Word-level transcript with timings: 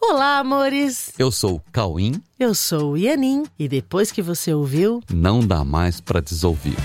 Olá, 0.00 0.38
amores! 0.38 1.12
Eu 1.18 1.32
sou 1.32 1.56
o 1.56 1.62
Cauim. 1.72 2.22
Eu 2.38 2.54
sou 2.54 2.92
o 2.92 2.96
Ianin 2.96 3.42
e 3.58 3.66
depois 3.68 4.12
que 4.12 4.22
você 4.22 4.54
ouviu, 4.54 5.02
não 5.12 5.40
dá 5.40 5.64
mais 5.64 6.00
para 6.00 6.20
desouvir. 6.20 6.76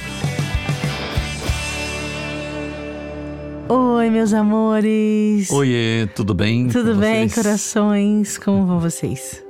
Oi, 3.70 4.10
meus 4.10 4.34
amores! 4.34 5.52
Oiê, 5.52 6.08
tudo 6.16 6.34
bem? 6.34 6.68
Tudo 6.70 6.96
bem, 6.96 7.30
vocês? 7.30 7.36
corações? 7.36 8.38
Como 8.40 8.66
vão 8.66 8.80
vocês? 8.80 9.46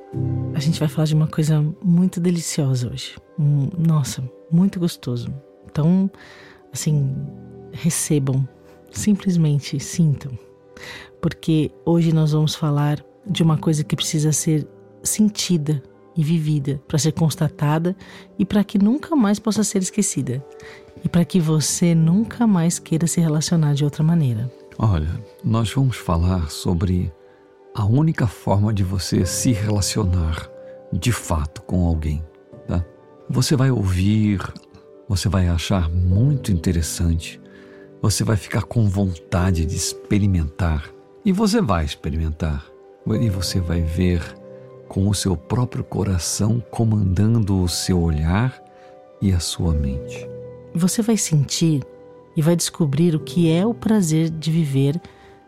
A 0.53 0.59
gente 0.59 0.77
vai 0.77 0.89
falar 0.89 1.05
de 1.05 1.15
uma 1.15 1.27
coisa 1.27 1.65
muito 1.81 2.19
deliciosa 2.19 2.91
hoje. 2.91 3.15
Nossa, 3.77 4.21
muito 4.51 4.77
gostoso. 4.77 5.33
Então, 5.65 6.11
assim, 6.71 7.15
recebam, 7.71 8.47
simplesmente 8.91 9.79
sintam. 9.79 10.37
Porque 11.21 11.71
hoje 11.85 12.11
nós 12.13 12.33
vamos 12.33 12.53
falar 12.53 13.03
de 13.25 13.43
uma 13.43 13.57
coisa 13.57 13.83
que 13.83 13.95
precisa 13.95 14.31
ser 14.31 14.67
sentida 15.03 15.81
e 16.15 16.23
vivida 16.23 16.81
para 16.87 16.99
ser 16.99 17.11
constatada 17.11 17.95
e 18.37 18.45
para 18.45 18.63
que 18.63 18.77
nunca 18.77 19.15
mais 19.15 19.39
possa 19.39 19.63
ser 19.63 19.81
esquecida 19.81 20.43
e 21.03 21.09
para 21.09 21.25
que 21.25 21.39
você 21.39 21.95
nunca 21.95 22.45
mais 22.45 22.79
queira 22.79 23.07
se 23.07 23.19
relacionar 23.19 23.73
de 23.73 23.83
outra 23.83 24.03
maneira. 24.03 24.51
Olha, 24.77 25.09
nós 25.43 25.71
vamos 25.73 25.97
falar 25.97 26.49
sobre 26.49 27.11
a 27.75 27.85
única 27.85 28.27
forma 28.27 28.73
de 28.73 28.83
você 28.83 29.25
se 29.25 29.51
relacionar 29.51 30.49
de 30.91 31.11
fato 31.11 31.61
com 31.63 31.85
alguém, 31.85 32.23
tá? 32.67 32.85
Você 33.29 33.55
vai 33.55 33.71
ouvir, 33.71 34.39
você 35.07 35.27
vai 35.27 35.47
achar 35.47 35.89
muito 35.89 36.51
interessante, 36.51 37.41
você 38.01 38.23
vai 38.23 38.37
ficar 38.37 38.63
com 38.63 38.87
vontade 38.87 39.65
de 39.65 39.75
experimentar 39.75 40.89
e 41.25 41.31
você 41.31 41.61
vai 41.61 41.85
experimentar 41.85 42.72
e 43.07 43.29
você 43.29 43.59
vai 43.59 43.81
ver 43.81 44.21
com 44.87 45.09
o 45.09 45.13
seu 45.13 45.35
próprio 45.35 45.83
coração 45.83 46.63
comandando 46.71 47.61
o 47.61 47.67
seu 47.67 48.01
olhar 48.01 48.63
e 49.21 49.31
a 49.31 49.39
sua 49.39 49.73
mente. 49.73 50.27
Você 50.73 51.01
vai 51.01 51.17
sentir 51.17 51.83
e 52.35 52.41
vai 52.41 52.55
descobrir 52.55 53.15
o 53.15 53.19
que 53.19 53.51
é 53.51 53.65
o 53.65 53.73
prazer 53.73 54.29
de 54.29 54.51
viver 54.51 54.99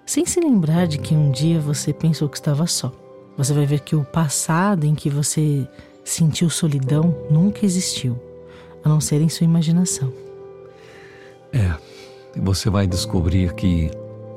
sem 0.06 0.26
se 0.26 0.40
lembrar 0.40 0.86
de 0.86 0.98
que 0.98 1.16
um 1.16 1.32
dia 1.32 1.60
você 1.60 1.92
pensou 1.92 2.30
que 2.30 2.38
estava 2.38 2.68
só. 2.68 2.92
Você 3.38 3.54
vai 3.54 3.66
ver 3.66 3.82
que 3.82 3.96
o 3.96 4.04
passado 4.04 4.86
em 4.86 4.94
que 4.94 5.10
você 5.10 5.68
sentiu 6.04 6.50
solidão 6.50 7.16
nunca 7.30 7.66
existiu, 7.66 8.18
a 8.84 8.90
não 8.90 9.02
ser 9.02 9.22
em 9.22 9.30
sua 9.30 9.46
imaginação. 9.46 10.14
É, 11.52 11.74
você 12.38 12.70
vai 12.70 12.86
descobrir 12.86 13.54
que 13.54 13.90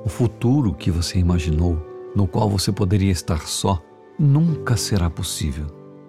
o 0.04 0.08
futuro 0.08 0.72
que 0.72 0.90
você 0.90 1.18
imaginou 1.18 1.87
no 2.14 2.26
qual 2.26 2.48
você 2.48 2.72
poderia 2.72 3.12
estar 3.12 3.46
só, 3.46 3.82
nunca 4.18 4.76
será 4.76 5.08
possível. 5.08 5.66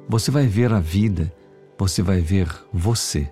Você 0.07 0.31
vai 0.31 0.47
ver 0.47 0.73
a 0.73 0.79
vida, 0.79 1.31
você 1.77 2.01
vai 2.01 2.21
ver 2.21 2.47
você, 2.73 3.31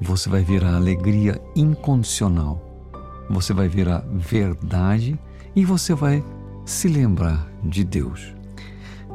você 0.00 0.28
vai 0.28 0.42
ver 0.42 0.64
a 0.64 0.76
alegria 0.76 1.40
incondicional, 1.56 2.62
você 3.30 3.52
vai 3.52 3.68
ver 3.68 3.88
a 3.88 3.98
verdade 4.12 5.18
e 5.56 5.64
você 5.64 5.94
vai 5.94 6.22
se 6.64 6.88
lembrar 6.88 7.48
de 7.62 7.84
Deus. 7.84 8.34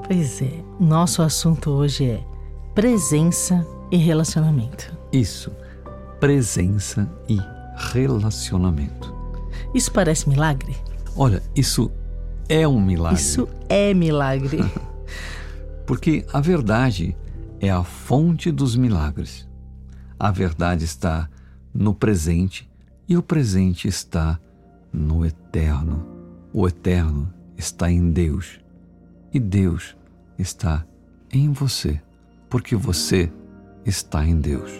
Pois 0.07 0.41
é, 0.41 0.63
nosso 0.79 1.21
assunto 1.21 1.69
hoje 1.69 2.05
é 2.05 2.23
presença 2.73 3.65
e 3.91 3.97
relacionamento. 3.97 4.97
Isso, 5.11 5.51
presença 6.19 7.09
e 7.27 7.37
relacionamento. 7.75 9.15
Isso 9.73 9.91
parece 9.91 10.27
milagre? 10.27 10.75
Olha, 11.15 11.41
isso 11.55 11.91
é 12.49 12.67
um 12.67 12.81
milagre. 12.81 13.19
Isso 13.19 13.47
é 13.69 13.93
milagre. 13.93 14.59
Porque 15.85 16.25
a 16.33 16.41
verdade 16.41 17.15
é 17.61 17.69
a 17.69 17.83
fonte 17.83 18.51
dos 18.51 18.75
milagres. 18.75 19.47
A 20.19 20.31
verdade 20.31 20.83
está 20.83 21.29
no 21.73 21.93
presente 21.93 22.69
e 23.07 23.15
o 23.15 23.23
presente 23.23 23.87
está 23.87 24.39
no 24.91 25.25
eterno. 25.25 26.05
O 26.51 26.67
eterno 26.67 27.31
está 27.55 27.89
em 27.91 28.11
Deus 28.11 28.59
e 29.31 29.39
Deus 29.39 29.95
está 30.37 30.85
em 31.31 31.51
você, 31.51 32.01
porque 32.49 32.75
você 32.75 33.31
está 33.85 34.25
em 34.25 34.39
Deus. 34.39 34.71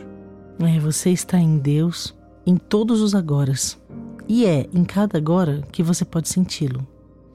É, 0.59 0.79
você 0.79 1.11
está 1.11 1.39
em 1.39 1.57
Deus 1.57 2.15
em 2.45 2.57
todos 2.57 3.01
os 3.01 3.13
agoras. 3.13 3.79
E 4.27 4.45
é 4.45 4.67
em 4.73 4.83
cada 4.83 5.17
agora 5.17 5.61
que 5.71 5.81
você 5.81 6.03
pode 6.03 6.29
senti-lo. 6.29 6.87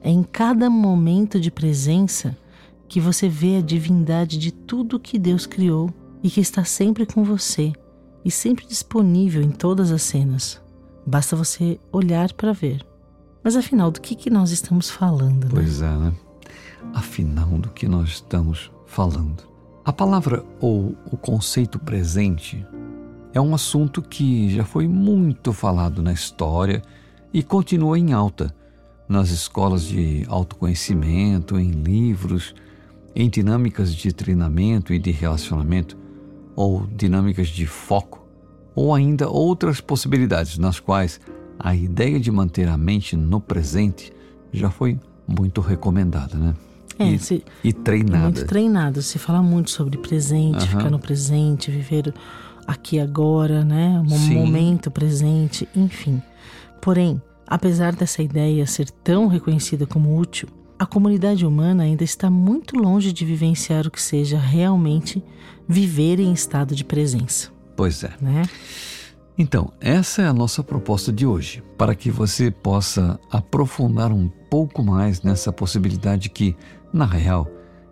É 0.05 0.11
em 0.11 0.21
cada 0.21 0.69
momento 0.69 1.39
de 1.39 1.49
presença 1.49 2.37
que 2.87 3.01
você 3.01 3.27
vê 3.27 3.57
a 3.57 3.61
divindade 3.61 4.37
de 4.37 4.51
tudo 4.51 4.99
que 4.99 5.17
Deus 5.17 5.47
criou 5.47 5.91
e 6.21 6.29
que 6.29 6.39
está 6.39 6.63
sempre 6.63 7.07
com 7.07 7.23
você 7.23 7.73
e 8.23 8.29
sempre 8.29 8.67
disponível 8.67 9.41
em 9.41 9.49
todas 9.49 9.91
as 9.91 10.03
cenas. 10.03 10.61
Basta 11.07 11.35
você 11.35 11.79
olhar 11.91 12.31
para 12.33 12.53
ver. 12.53 12.85
Mas 13.43 13.55
afinal, 13.55 13.89
do 13.89 13.99
que, 13.99 14.13
que 14.13 14.29
nós 14.29 14.51
estamos 14.51 14.91
falando? 14.91 15.45
Né? 15.45 15.49
Pois 15.49 15.81
é, 15.81 15.97
né? 15.97 16.13
Afinal, 16.93 17.57
do 17.57 17.69
que 17.69 17.87
nós 17.87 18.09
estamos 18.09 18.71
falando? 18.85 19.41
A 19.83 19.91
palavra 19.91 20.45
ou 20.61 20.95
o 21.11 21.17
conceito 21.17 21.79
presente 21.79 22.63
é 23.33 23.41
um 23.41 23.55
assunto 23.55 24.03
que 24.03 24.53
já 24.53 24.65
foi 24.65 24.87
muito 24.87 25.51
falado 25.51 26.03
na 26.03 26.13
história 26.13 26.83
e 27.33 27.41
continua 27.41 27.97
em 27.97 28.13
alta 28.13 28.53
nas 29.07 29.29
escolas 29.29 29.83
de 29.83 30.25
autoconhecimento, 30.27 31.59
em 31.59 31.71
livros, 31.71 32.55
em 33.15 33.29
dinâmicas 33.29 33.93
de 33.93 34.11
treinamento 34.11 34.93
e 34.93 34.99
de 34.99 35.11
relacionamento, 35.11 35.97
ou 36.55 36.87
dinâmicas 36.87 37.47
de 37.47 37.65
foco, 37.65 38.25
ou 38.73 38.93
ainda 38.93 39.29
outras 39.29 39.79
possibilidades 39.79 40.57
nas 40.57 40.79
quais 40.79 41.19
a 41.57 41.75
ideia 41.75 42.19
de 42.19 42.31
manter 42.31 42.67
a 42.67 42.77
mente 42.77 43.15
no 43.15 43.39
presente 43.39 44.11
já 44.51 44.69
foi 44.69 44.99
muito 45.27 45.61
recomendada, 45.61 46.37
né? 46.37 46.53
É, 46.97 47.09
e, 47.11 47.19
se, 47.19 47.43
e 47.63 47.73
treinada. 47.73 48.23
Muito 48.23 48.45
treinado. 48.45 49.01
Se 49.01 49.19
fala 49.19 49.41
muito 49.41 49.69
sobre 49.69 49.97
presente, 49.97 50.61
uhum. 50.61 50.67
ficar 50.67 50.89
no 50.89 50.99
presente, 50.99 51.69
viver 51.69 52.13
aqui 52.65 52.99
agora, 52.99 53.63
né? 53.63 54.01
Um 54.05 54.17
Sim. 54.17 54.35
momento 54.35 54.89
presente, 54.89 55.67
enfim. 55.75 56.21
Porém, 56.81 57.21
Apesar 57.47 57.95
dessa 57.95 58.23
ideia 58.23 58.65
ser 58.65 58.89
tão 58.89 59.27
reconhecida 59.27 59.85
como 59.85 60.17
útil, 60.17 60.47
a 60.77 60.85
comunidade 60.85 61.45
humana 61.45 61.83
ainda 61.83 62.03
está 62.03 62.29
muito 62.29 62.75
longe 62.75 63.13
de 63.13 63.23
vivenciar 63.23 63.87
o 63.87 63.91
que 63.91 64.01
seja 64.01 64.37
realmente 64.37 65.23
viver 65.67 66.19
em 66.19 66.33
estado 66.33 66.75
de 66.75 66.83
presença. 66.83 67.49
Pois 67.75 68.03
é. 68.03 68.11
Né? 68.19 68.43
Então, 69.37 69.71
essa 69.79 70.21
é 70.21 70.27
a 70.27 70.33
nossa 70.33 70.63
proposta 70.63 71.11
de 71.11 71.25
hoje, 71.25 71.63
para 71.77 71.93
que 71.93 72.09
você 72.09 72.49
possa 72.49 73.19
aprofundar 73.29 74.11
um 74.11 74.29
pouco 74.49 74.83
mais 74.83 75.21
nessa 75.21 75.51
possibilidade 75.51 76.29
que, 76.29 76.55
na 76.91 77.05
real, 77.05 77.47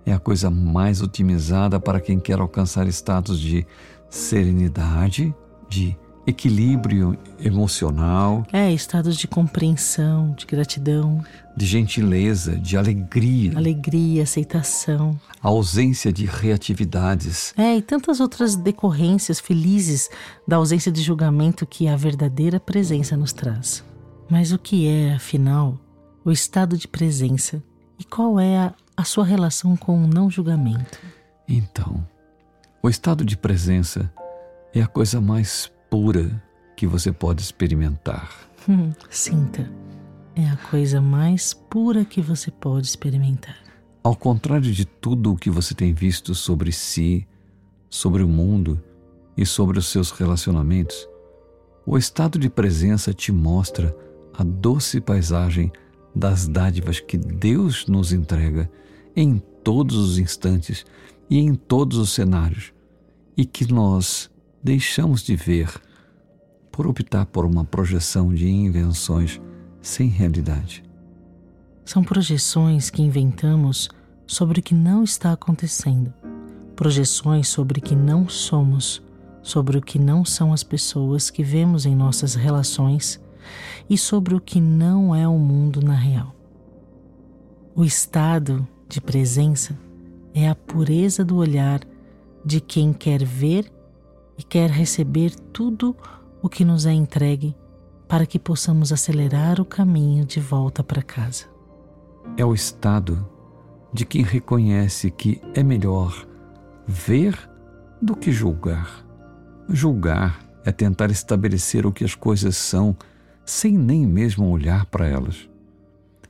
é 0.06 0.14
a 0.14 0.20
coisa 0.20 0.50
mais 0.50 1.02
otimizada 1.02 1.80
para 1.80 2.00
quem 2.00 2.20
quer 2.20 2.40
alcançar 2.40 2.88
estados 2.88 3.40
de 3.40 3.66
serenidade, 4.10 5.34
de 5.70 5.98
equilíbrio 6.26 7.18
emocional. 7.40 8.46
É, 8.52 8.72
estados 8.72 9.18
de 9.18 9.28
compreensão, 9.28 10.34
de 10.38 10.46
gratidão. 10.46 11.24
De 11.56 11.66
gentileza, 11.66 12.56
de 12.58 12.78
alegria. 12.78 13.58
Alegria, 13.58 14.24
aceitação. 14.24 15.20
A 15.42 15.50
ausência 15.50 16.12
de 16.12 16.26
reatividades. 16.26 17.54
É, 17.58 17.76
e 17.78 17.82
tantas 17.82 18.20
outras 18.20 18.56
decorrências 18.56 19.40
felizes 19.40 20.10
da 20.48 20.56
ausência 20.56 20.92
de 20.92 21.02
julgamento 21.02 21.66
que 21.66 21.88
a 21.88 21.96
verdadeira 21.96 22.60
presença 22.60 23.16
nos 23.18 23.34
traz. 23.34 23.84
Mas 24.30 24.52
o 24.52 24.58
que 24.58 24.88
é, 24.88 25.14
afinal, 25.14 25.78
o 26.24 26.32
estado 26.32 26.78
de 26.78 26.88
presença 26.88 27.62
e 28.00 28.04
qual 28.04 28.40
é 28.40 28.58
a, 28.58 28.74
a 28.96 29.04
sua 29.04 29.26
relação 29.26 29.76
com 29.76 30.04
o 30.04 30.08
não 30.08 30.30
julgamento? 30.30 31.00
Então, 31.48 32.06
o 32.82 32.90
estado 32.90 33.24
de 33.24 33.38
presença 33.38 34.12
é 34.74 34.82
a 34.82 34.88
coisa 34.88 35.22
mais 35.22 35.72
pura 35.94 36.44
que 36.76 36.88
você 36.88 37.12
pode 37.12 37.44
experimentar. 37.44 38.50
Hum, 38.68 38.92
sinta. 39.12 39.72
É 40.36 40.44
a 40.44 40.58
coisa 40.58 41.00
mais 41.00 41.54
pura 41.54 42.04
que 42.04 42.20
você 42.20 42.50
pode 42.50 42.88
experimentar. 42.88 43.60
Ao 44.04 44.16
contrário 44.16 44.72
de 44.72 44.86
tudo 44.86 45.32
o 45.32 45.36
que 45.36 45.52
você 45.52 45.76
tem 45.76 45.94
visto 45.94 46.34
sobre 46.34 46.72
si, 46.72 47.28
sobre 47.92 48.24
o 48.24 48.28
mundo 48.28 48.82
e 49.38 49.46
sobre 49.46 49.78
os 49.78 49.86
seus 49.86 50.10
relacionamentos, 50.10 51.08
o 51.86 51.96
estado 51.96 52.40
de 52.40 52.50
presença 52.50 53.14
te 53.14 53.32
mostra 53.32 53.96
a 54.34 54.44
doce 54.44 55.00
paisagem 55.00 55.72
das 56.16 56.48
dádivas 56.48 57.00
que 57.00 57.20
Deus 57.20 57.86
nos 57.86 58.12
entrega 58.12 58.68
em 59.16 59.38
todos 59.64 59.96
os 59.96 60.18
instantes 60.18 60.88
e 61.30 61.38
em 61.38 61.54
todos 61.54 62.00
os 62.00 62.10
cenários, 62.10 62.74
e 63.38 63.46
que 63.46 63.72
nós 63.72 64.33
deixamos 64.64 65.22
de 65.22 65.36
ver 65.36 65.70
por 66.72 66.88
optar 66.88 67.26
por 67.26 67.46
uma 67.46 67.66
projeção 67.66 68.34
de 68.34 68.50
invenções 68.50 69.40
sem 69.82 70.08
realidade. 70.08 70.84
São 71.86 72.04
projeções 72.04 72.90
que 72.90 73.02
inventamos 73.02 73.90
sobre 74.26 74.62
o 74.62 74.64
que 74.64 74.74
não 74.74 75.04
está 75.04 75.34
acontecendo, 75.34 76.14
projeções 76.76 77.50
sobre 77.50 77.80
o 77.80 77.82
que 77.82 77.96
não 77.96 78.30
somos, 78.30 79.04
sobre 79.42 79.78
o 79.78 79.82
que 79.82 80.00
não 80.00 80.24
são 80.24 80.54
as 80.54 80.64
pessoas 80.64 81.30
que 81.30 81.44
vemos 81.44 81.86
em 81.86 81.94
nossas 81.94 82.34
relações 82.34 83.22
e 83.90 83.98
sobre 83.98 84.34
o 84.34 84.40
que 84.40 84.62
não 84.62 85.14
é 85.14 85.28
o 85.28 85.38
mundo 85.38 85.82
na 85.82 85.94
real. 85.94 86.34
O 87.76 87.84
estado 87.84 88.66
de 88.88 89.02
presença 89.02 89.78
é 90.34 90.48
a 90.48 90.56
pureza 90.56 91.26
do 91.26 91.36
olhar 91.36 91.82
de 92.46 92.62
quem 92.62 92.94
quer 92.94 93.24
ver 93.24 93.70
e 94.38 94.44
quer 94.44 94.70
receber 94.70 95.36
tudo 95.52 95.96
o 96.42 96.50
que 96.50 96.66
nos 96.66 96.86
é 96.86 96.92
entregue 96.92 97.56
para 98.08 98.26
que 98.26 98.38
possamos 98.38 98.92
acelerar 98.92 99.60
o 99.60 99.66
caminho 99.66 100.26
de 100.26 100.40
volta 100.40 100.84
para 100.84 101.02
casa. 101.02 101.46
É 102.38 102.46
o 102.46 102.54
estado 102.54 103.28
de 103.92 104.06
quem 104.06 104.24
reconhece 104.24 105.12
que 105.12 105.42
é 105.54 105.64
melhor 105.64 106.28
ver 106.86 107.38
do 108.02 108.16
que 108.16 108.32
julgar. 108.32 109.06
Julgar 109.70 110.40
é 110.66 110.72
tentar 110.72 111.12
estabelecer 111.12 111.86
o 111.86 111.92
que 111.92 112.04
as 112.04 112.16
coisas 112.16 112.58
são 112.58 112.96
sem 113.46 113.78
nem 113.78 114.06
mesmo 114.06 114.50
olhar 114.50 114.86
para 114.86 115.08
elas. 115.08 115.50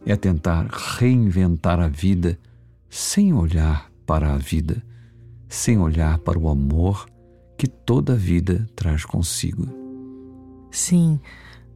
É 0.06 0.16
tentar 0.16 0.68
reinventar 0.68 1.80
a 1.80 1.88
vida 1.88 2.38
sem 2.90 3.34
olhar 3.34 3.90
para 4.06 4.34
a 4.34 4.38
vida, 4.38 4.84
sem 5.48 5.80
olhar 5.80 6.20
para 6.20 6.38
o 6.38 6.50
amor 6.50 7.08
que 7.64 7.68
toda 7.70 8.14
vida 8.14 8.68
traz 8.76 9.06
consigo. 9.06 9.70
Sim, 10.70 11.18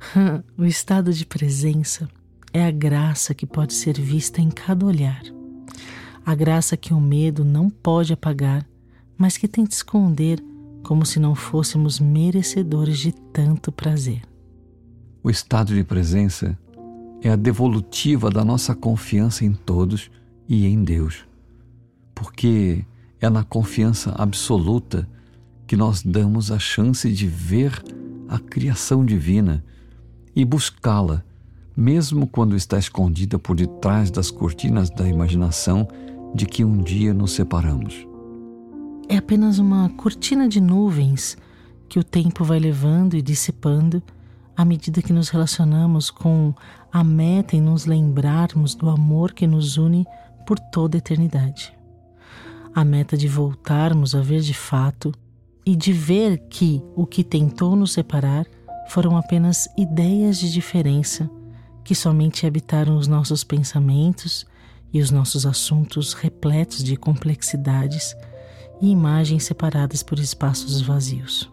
o 0.58 0.66
estado 0.66 1.14
de 1.14 1.26
presença 1.26 2.10
é 2.52 2.66
a 2.66 2.72
graça 2.72 3.34
que 3.34 3.46
pode 3.46 3.74
ser 3.74 3.98
vista 3.98 4.42
em 4.42 4.50
cada 4.50 4.86
olhar. 4.86 5.22
A 6.26 6.36
graça 6.36 6.76
que 6.76 6.94
o 6.94 7.00
medo 7.00 7.46
não 7.46 7.70
pode 7.70 8.12
apagar, 8.12 8.68
mas 9.18 9.38
que 9.38 9.48
tenta 9.48 9.74
esconder 9.74 10.44
como 10.84 11.06
se 11.06 11.22
não 11.22 11.34
fôssemos 11.34 12.02
merecedores 12.02 13.00
de 13.00 13.14
tanto 13.14 13.72
prazer. 13.72 14.24
O 15.24 15.30
estado 15.30 15.74
de 15.74 15.86
presença 15.86 16.60
é 17.22 17.30
a 17.30 17.38
devolutiva 17.38 18.30
da 18.30 18.44
nossa 18.44 18.76
confiança 18.76 19.46
em 19.46 19.54
todos 19.54 20.12
e 20.50 20.68
em 20.68 20.84
Deus, 20.84 21.26
porque 22.14 22.84
é 23.22 23.30
na 23.30 23.46
confiança 23.46 24.14
absoluta 24.18 25.08
que 25.68 25.76
nós 25.76 26.02
damos 26.02 26.50
a 26.50 26.58
chance 26.58 27.12
de 27.12 27.28
ver 27.28 27.84
a 28.30 28.40
criação 28.40 29.06
divina 29.06 29.64
e 30.34 30.46
buscá-la, 30.46 31.24
mesmo 31.76 32.26
quando 32.26 32.56
está 32.56 32.80
escondida 32.80 33.38
por 33.38 33.56
detrás 33.56 34.10
das 34.10 34.32
cortinas 34.32 34.90
da 34.90 35.08
imaginação 35.08 35.88
de 36.34 36.46
que 36.46 36.64
um 36.64 36.78
dia 36.82 37.14
nos 37.14 37.34
separamos. 37.34 38.08
É 39.10 39.18
apenas 39.18 39.60
uma 39.60 39.90
cortina 39.90 40.48
de 40.48 40.62
nuvens 40.62 41.38
que 41.90 42.00
o 42.00 42.04
tempo 42.04 42.44
vai 42.44 42.60
levando 42.60 43.16
e 43.16 43.22
dissipando 43.22 44.02
à 44.56 44.66
medida 44.66 45.02
que 45.02 45.14
nos 45.14 45.30
relacionamos 45.30 46.10
com 46.10 46.54
a 46.92 47.04
meta 47.04 47.56
em 47.56 47.62
nos 47.62 47.86
lembrarmos 47.86 48.74
do 48.74 48.90
amor 48.90 49.34
que 49.34 49.46
nos 49.46 49.78
une 49.78 50.06
por 50.46 50.58
toda 50.60 50.98
a 50.98 51.00
eternidade. 51.00 51.74
A 52.74 52.84
meta 52.84 53.18
de 53.18 53.28
voltarmos 53.28 54.16
a 54.16 54.22
ver 54.22 54.42
de 54.42 54.54
fato 54.54 55.14
e 55.68 55.76
de 55.76 55.92
ver 55.92 56.38
que 56.50 56.82
o 56.96 57.06
que 57.06 57.26
tentou 57.26 57.76
nos 57.76 57.92
separar 57.92 58.46
foram 58.88 59.18
apenas 59.18 59.68
ideias 59.78 60.38
de 60.38 60.50
diferença 60.50 61.30
que 61.84 61.94
somente 61.94 62.48
habitaram 62.48 62.96
os 62.96 63.06
nossos 63.06 63.44
pensamentos 63.44 64.48
e 64.94 65.02
os 65.02 65.12
nossos 65.12 65.46
assuntos 65.46 66.14
repletos 66.14 66.82
de 66.82 66.96
complexidades 66.96 68.16
e 68.82 68.90
imagens 68.90 69.44
separadas 69.44 70.02
por 70.02 70.18
espaços 70.20 70.80
vazios 70.80 71.52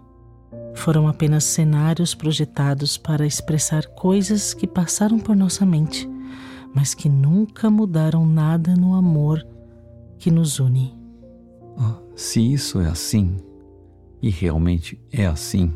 foram 0.74 1.08
apenas 1.08 1.42
cenários 1.42 2.14
projetados 2.14 2.96
para 2.96 3.26
expressar 3.26 3.84
coisas 3.86 4.54
que 4.54 4.66
passaram 4.66 5.18
por 5.18 5.34
nossa 5.34 5.64
mente, 5.64 6.08
mas 6.74 6.94
que 6.94 7.08
nunca 7.08 7.70
mudaram 7.70 8.26
nada 8.26 8.74
no 8.76 8.94
amor 8.94 9.44
que 10.18 10.30
nos 10.30 10.58
une. 10.58 10.92
Oh, 11.76 12.16
se 12.16 12.52
isso 12.52 12.80
é 12.80 12.88
assim, 12.88 13.36
e 14.24 14.30
realmente 14.30 14.98
é 15.12 15.26
assim, 15.26 15.70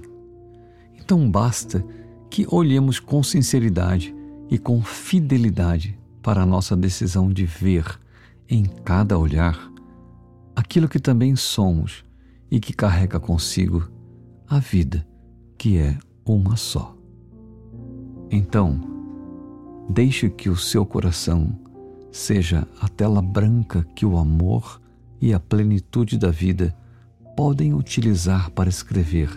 então 0.99 1.31
basta 1.31 1.85
que 2.31 2.47
olhemos 2.51 2.99
com 2.99 3.23
sinceridade 3.23 4.15
e 4.49 4.57
com 4.57 4.81
fidelidade 4.81 5.99
para 6.23 6.45
a 6.45 6.47
nossa 6.47 6.75
decisão 6.75 7.31
de 7.31 7.45
ver 7.45 8.01
em 8.49 8.65
cada 8.65 9.19
olhar 9.19 9.71
aquilo 10.57 10.89
que 10.89 10.99
também 10.99 11.37
somos 11.37 12.07
e 12.51 12.59
que 12.59 12.73
carrega 12.73 13.21
consigo 13.21 13.87
a 14.49 14.59
vida, 14.59 15.07
que 15.59 15.77
é 15.77 15.99
uma 16.25 16.57
só. 16.57 16.97
Então, 18.31 18.81
deixe 19.91 20.31
que 20.31 20.49
o 20.49 20.57
seu 20.57 20.87
coração 20.87 21.55
seja 22.11 22.67
a 22.81 22.89
tela 22.89 23.21
branca 23.21 23.87
que 23.95 24.07
o 24.07 24.17
amor 24.17 24.81
e 25.21 25.35
a 25.35 25.39
plenitude 25.39 26.17
da 26.17 26.31
vida 26.31 26.75
podem 27.39 27.73
utilizar 27.73 28.51
para 28.51 28.69
escrever 28.69 29.31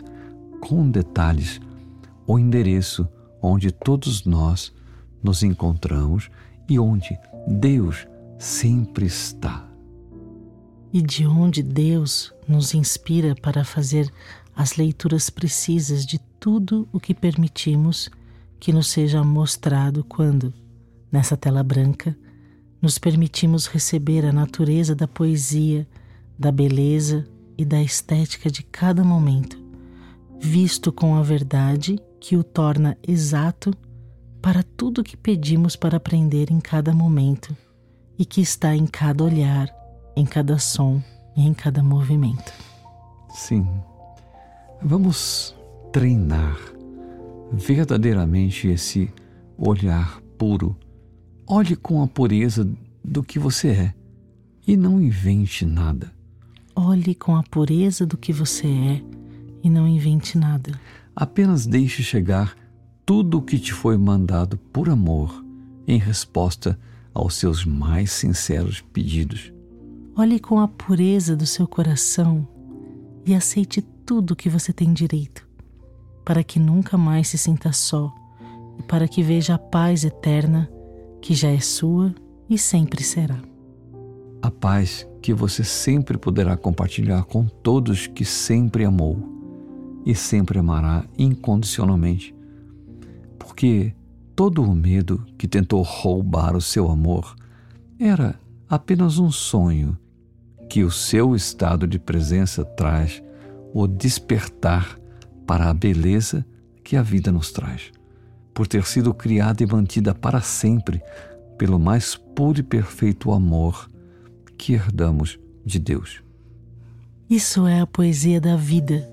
com 0.60 0.90
detalhes 0.90 1.62
o 2.26 2.40
endereço 2.40 3.08
onde 3.40 3.72
todos 3.72 4.26
nós 4.26 4.74
nos 5.22 5.44
encontramos 5.44 6.32
e 6.68 6.80
onde 6.80 7.16
Deus 7.48 8.08
sempre 8.40 9.06
está. 9.06 9.70
E 10.92 11.00
de 11.00 11.28
onde 11.28 11.62
Deus 11.62 12.34
nos 12.48 12.74
inspira 12.74 13.36
para 13.36 13.64
fazer 13.64 14.12
as 14.56 14.78
leituras 14.78 15.30
precisas 15.30 16.04
de 16.04 16.18
tudo 16.40 16.90
o 16.92 17.00
que 17.00 17.14
permitimos 17.14 18.10
que 18.60 18.74
nos 18.74 18.88
seja 18.88 19.24
mostrado 19.24 20.04
quando, 20.04 20.52
nessa 21.12 21.38
tela 21.38 21.62
branca, 21.62 22.18
nos 22.82 22.98
permitimos 22.98 23.68
receber 23.68 24.26
a 24.26 24.34
natureza 24.34 24.96
da 24.96 25.08
poesia, 25.08 25.88
da 26.40 26.52
beleza 26.52 27.28
e 27.62 27.66
da 27.66 27.82
estética 27.82 28.50
de 28.50 28.64
cada 28.64 29.04
momento, 29.04 29.58
visto 30.40 30.92
com 30.92 31.16
a 31.16 31.22
verdade 31.22 32.00
que 32.20 32.36
o 32.36 32.44
torna 32.44 32.98
exato 33.08 33.74
para 34.42 34.64
tudo 34.64 35.04
que 35.04 35.16
pedimos 35.16 35.76
para 35.76 35.98
aprender 35.98 36.52
em 36.52 36.60
cada 36.60 36.94
momento 36.94 37.56
e 38.18 38.26
que 38.26 38.42
está 38.42 38.76
em 38.76 38.86
cada 38.86 39.24
olhar, 39.24 39.70
em 40.16 40.26
cada 40.26 40.58
som 40.58 41.02
e 41.36 41.46
em 41.46 41.54
cada 41.54 41.82
movimento. 41.84 42.52
Sim, 43.30 43.66
Vamos 44.84 45.56
treinar 45.92 46.58
verdadeiramente 47.52 48.68
esse 48.68 49.14
olhar 49.56 50.20
puro. 50.40 50.76
Olhe 51.48 51.76
com 51.76 52.02
a 52.02 52.08
pureza 52.08 52.68
do 53.04 53.22
que 53.22 53.38
você 53.38 53.68
é 53.68 53.94
e 54.66 54.76
não 54.76 55.00
invente 55.00 55.68
nada. 55.68 56.12
Olhe 56.76 57.14
com 57.14 57.36
a 57.36 57.44
pureza 57.44 58.06
do 58.06 58.18
que 58.18 58.32
você 58.32 58.68
é 58.68 59.04
e 59.64 59.70
não 59.70 59.88
invente 59.88 60.38
nada. 60.38 60.80
Apenas 61.16 61.66
deixe 61.66 62.02
chegar 62.02 62.56
tudo 63.06 63.40
o 63.40 63.42
que 63.42 63.60
te 63.60 63.74
foi 63.74 63.98
mandado 63.98 64.58
por 64.72 64.90
amor 64.90 65.44
em 65.88 65.98
resposta 65.98 66.80
aos 67.14 67.36
seus 67.36 67.66
mais 67.66 68.12
sinceros 68.12 68.82
pedidos. 68.82 69.52
Olhe 70.16 70.40
com 70.40 70.60
a 70.60 70.68
pureza 70.68 71.36
do 71.36 71.46
seu 71.46 71.68
coração 71.68 72.48
e 73.26 73.34
aceite 73.34 73.82
tudo 74.06 74.36
que 74.36 74.50
você 74.50 74.72
tem 74.72 74.94
direito, 74.94 75.48
para 76.24 76.44
que 76.44 76.60
nunca 76.60 76.98
mais 76.98 77.28
se 77.28 77.38
sinta 77.38 77.72
só 77.72 78.14
e 78.80 78.84
para 78.84 79.08
que 79.08 79.22
veja 79.22 79.56
a 79.56 79.60
paz 79.60 80.04
eterna 80.04 80.70
que 81.22 81.34
já 81.34 81.50
é 81.50 81.60
sua 81.60 82.14
e 82.50 82.58
sempre 82.58 83.04
será. 83.04 83.40
A 84.42 84.50
paz 84.50 85.08
que 85.22 85.34
você 85.34 85.64
sempre 85.64 86.18
poderá 86.18 86.58
compartilhar 86.58 87.24
com 87.26 87.46
todos 87.46 88.08
que 88.08 88.26
sempre 88.26 88.84
amou 88.84 89.32
e 90.06 90.16
sempre 90.16 90.58
amará 90.58 91.06
incondicionalmente, 91.18 92.34
porque 93.38 93.94
todo 94.36 94.64
o 94.64 94.74
medo 94.74 95.24
que 95.38 95.48
tentou 95.48 95.84
roubar 95.84 96.56
o 96.56 96.62
seu 96.62 96.90
amor 96.90 97.36
era 98.00 98.40
apenas 98.68 99.20
um 99.20 99.30
sonho 99.30 99.96
que 100.68 100.84
o 100.84 100.90
seu 100.90 101.36
estado 101.36 101.86
de 101.86 102.00
presença 102.00 102.66
traz 102.66 103.22
o 103.74 103.86
despertar 103.86 104.98
para 105.46 105.70
a 105.70 105.74
beleza 105.74 106.46
que 106.84 106.96
a 106.96 107.04
vida 107.04 107.32
nos 107.32 107.52
traz, 107.52 107.92
por 108.54 108.68
ter 108.68 108.86
sido 108.86 109.14
criada 109.14 109.62
e 109.62 109.68
mantida 109.68 110.16
para 110.16 110.42
sempre 110.42 111.02
pelo 111.58 111.78
mais 111.78 112.16
puro 112.16 112.60
e 112.60 112.64
perfeito 112.64 113.32
amor 113.32 113.91
que 114.62 114.74
herdamos 114.74 115.40
de 115.66 115.80
Deus. 115.80 116.22
Isso 117.28 117.66
é 117.66 117.82
a 117.82 117.88
poesia 117.88 118.40
da 118.40 118.56
vida, 118.56 119.12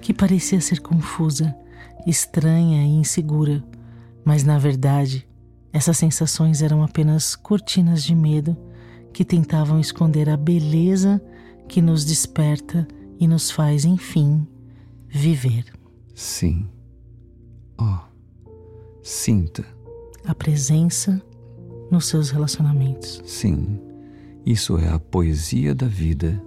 que 0.00 0.14
parecia 0.14 0.60
ser 0.60 0.78
confusa, 0.78 1.52
estranha 2.06 2.84
e 2.84 3.00
insegura, 3.00 3.64
mas 4.24 4.44
na 4.44 4.58
verdade 4.60 5.26
essas 5.72 5.98
sensações 5.98 6.62
eram 6.62 6.84
apenas 6.84 7.34
cortinas 7.34 8.04
de 8.04 8.14
medo 8.14 8.56
que 9.12 9.24
tentavam 9.24 9.80
esconder 9.80 10.30
a 10.30 10.36
beleza 10.36 11.20
que 11.68 11.82
nos 11.82 12.04
desperta 12.04 12.86
e 13.18 13.26
nos 13.26 13.50
faz, 13.50 13.84
enfim, 13.84 14.46
viver. 15.08 15.64
Sim. 16.14 16.68
Oh, 17.76 17.98
sinta. 19.02 19.64
A 20.24 20.34
presença 20.34 21.20
nos 21.90 22.06
seus 22.06 22.30
relacionamentos. 22.30 23.20
Sim, 23.26 23.80
isso 24.46 24.78
é 24.78 24.88
a 24.88 25.00
poesia 25.00 25.74
da 25.74 25.88
vida 25.88 26.40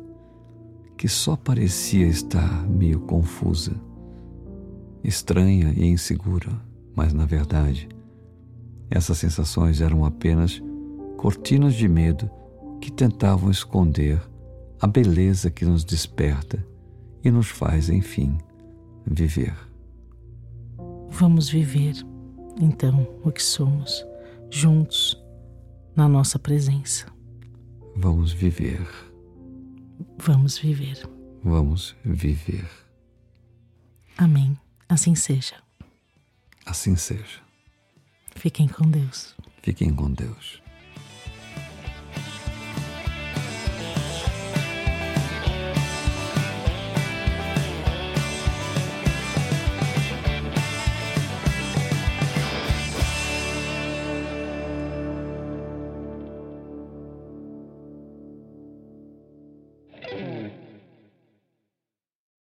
que 0.97 1.09
só 1.09 1.35
parecia 1.35 2.07
estar 2.07 2.65
meio 2.65 3.01
confusa, 3.01 3.73
estranha 5.03 5.73
e 5.75 5.85
insegura, 5.85 6.49
mas 6.95 7.11
na 7.11 7.25
verdade, 7.25 7.89
essas 8.89 9.17
sensações 9.17 9.81
eram 9.81 10.05
apenas 10.05 10.63
cortinas 11.17 11.73
de 11.73 11.89
medo 11.89 12.31
que 12.79 12.89
tentavam 12.89 13.51
esconder 13.51 14.21
a 14.79 14.87
beleza 14.87 15.51
que 15.51 15.65
nos 15.65 15.83
desperta 15.83 16.65
e 17.21 17.29
nos 17.29 17.49
faz, 17.49 17.89
enfim, 17.89 18.37
viver. 19.05 19.53
Vamos 21.09 21.49
viver, 21.49 21.95
então, 22.61 23.05
o 23.25 23.29
que 23.31 23.43
somos, 23.43 24.07
juntos, 24.49 25.21
na 25.93 26.07
nossa 26.07 26.39
presença. 26.39 27.18
Vamos 27.95 28.31
viver. 28.31 28.87
Vamos 30.17 30.57
viver. 30.57 31.07
Vamos 31.43 31.95
viver. 32.03 32.69
Amém. 34.17 34.57
Assim 34.87 35.15
seja. 35.15 35.55
Assim 36.65 36.95
seja. 36.95 37.41
Fiquem 38.35 38.67
com 38.67 38.89
Deus. 38.89 39.35
Fiquem 39.61 39.93
com 39.93 40.11
Deus. 40.11 40.61